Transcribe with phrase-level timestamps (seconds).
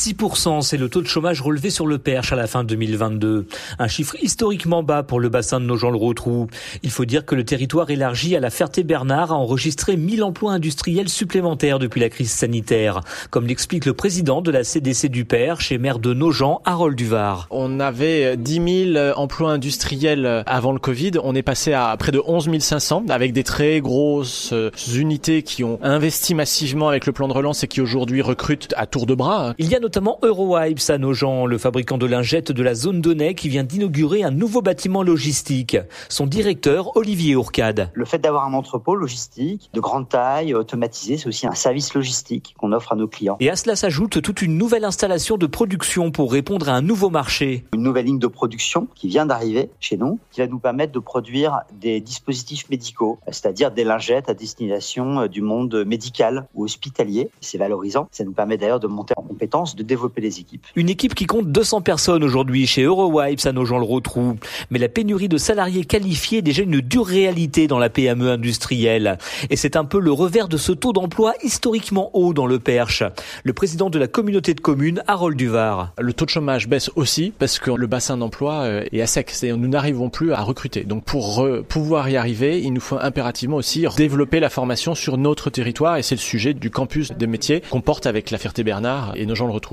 [0.00, 3.46] 6%, c'est le taux de chômage relevé sur le Perche à la fin 2022.
[3.78, 6.46] Un chiffre historiquement bas pour le bassin de Nogent-le-Rotrou.
[6.82, 11.10] Il faut dire que le territoire élargi à la Ferté-Bernard a enregistré 1000 emplois industriels
[11.10, 15.76] supplémentaires depuis la crise sanitaire, comme l'explique le président de la CDC du Perche et
[15.76, 17.46] maire de Nogent, Harold Duvar.
[17.50, 21.12] On avait 10 000 emplois industriels avant le Covid.
[21.22, 24.54] On est passé à près de 11 500 avec des très grosses
[24.94, 28.86] unités qui ont investi massivement avec le plan de relance et qui aujourd'hui recrutent à
[28.86, 29.52] tour de bras.
[29.58, 33.34] Il y a notamment Eurowipes à Nogent, le fabricant de lingettes de la zone Donnay
[33.34, 35.76] qui vient d'inaugurer un nouveau bâtiment logistique.
[36.08, 37.90] Son directeur, Olivier Ourcade.
[37.92, 42.54] Le fait d'avoir un entrepôt logistique de grande taille, automatisé, c'est aussi un service logistique
[42.56, 43.36] qu'on offre à nos clients.
[43.40, 47.10] Et à cela s'ajoute toute une nouvelle installation de production pour répondre à un nouveau
[47.10, 47.64] marché.
[47.74, 51.00] Une nouvelle ligne de production qui vient d'arriver chez nous, qui va nous permettre de
[51.00, 57.28] produire des dispositifs médicaux, c'est-à-dire des lingettes à destination du monde médical ou hospitalier.
[57.40, 58.06] C'est valorisant.
[58.12, 60.66] Ça nous permet d'ailleurs de monter en compétence de développer les équipes.
[60.76, 64.36] Une équipe qui compte 200 personnes aujourd'hui chez Eurowipes à Nogent-le-Rotrou.
[64.70, 69.16] Mais la pénurie de salariés qualifiés est déjà une dure réalité dans la PME industrielle.
[69.48, 73.02] Et c'est un peu le revers de ce taux d'emploi historiquement haut dans le Perche.
[73.42, 75.94] Le président de la communauté de communes, Harold Duvar.
[75.98, 79.30] Le taux de chômage baisse aussi parce que le bassin d'emploi euh, est à sec.
[79.30, 80.84] C'est-à-dire nous n'arrivons plus à recruter.
[80.84, 85.48] Donc pour pouvoir y arriver, il nous faut impérativement aussi développer la formation sur notre
[85.48, 89.24] territoire et c'est le sujet du campus des métiers qu'on porte avec la Ferté-Bernard et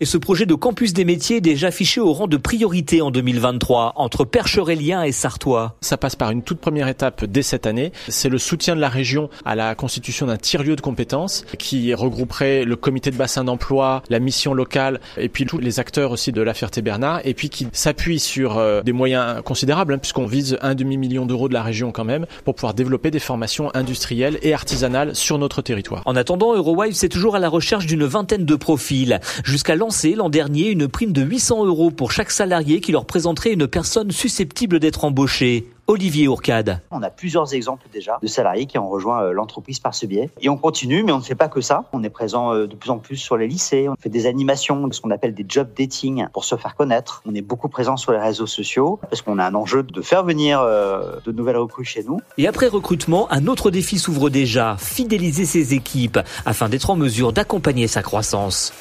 [0.00, 3.10] Et ce projet de campus des métiers est déjà affiché au rang de priorité en
[3.10, 5.76] 2023 entre Percherélien et Sartois.
[5.80, 7.92] Ça passe par une toute première étape dès cette année.
[8.08, 12.64] C'est le soutien de la région à la constitution d'un tiers-lieu de compétences qui regrouperait
[12.64, 16.42] le comité de bassin d'emploi, la mission locale et puis tous les acteurs aussi de
[16.42, 20.74] la Ferté-Bernard et puis qui s'appuie sur euh, des moyens considérables hein, puisqu'on vise un
[20.74, 25.14] demi-million d'euros de la région quand même pour pouvoir développer des formations industrielles et artisanales
[25.14, 26.02] sur notre territoire.
[26.04, 30.14] En attendant, Eurowave c'est toujours à la recherche d'une vingtaine de profils jusqu'à a lancé
[30.14, 34.10] l'an dernier une prime de 800 euros pour chaque salarié qui leur présenterait une personne
[34.10, 35.68] susceptible d'être embauchée.
[35.86, 36.80] Olivier Ourcade.
[36.92, 40.30] On a plusieurs exemples déjà de salariés qui ont rejoint euh, l'entreprise par ce biais.
[40.40, 41.86] Et on continue, mais on ne fait pas que ça.
[41.92, 43.88] On est présent euh, de plus en plus sur les lycées.
[43.88, 47.22] On fait des animations, ce qu'on appelle des job dating pour se faire connaître.
[47.26, 50.22] On est beaucoup présent sur les réseaux sociaux parce qu'on a un enjeu de faire
[50.22, 52.20] venir euh, de nouvelles recrues chez nous.
[52.38, 57.32] Et après recrutement, un autre défi s'ouvre déjà, fidéliser ses équipes afin d'être en mesure
[57.32, 58.72] d'accompagner sa croissance.